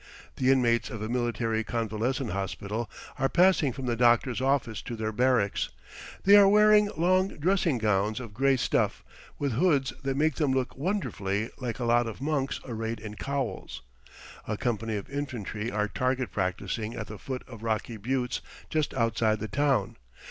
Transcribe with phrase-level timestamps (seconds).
[0.37, 5.11] The inmates of a military convalescent hospital are passing from the doctor's office to their
[5.11, 5.69] barracks.
[6.23, 9.03] They are wearing long dressing gowns of gray stuff,
[9.37, 13.83] with hoods that make them look wonderfully like a lot of monks arrayed in cowls.
[14.47, 18.41] A company of infantry are target practising at the foot of rocky buttes
[18.71, 19.97] just outside the town.